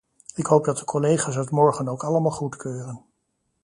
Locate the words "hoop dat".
0.45-0.77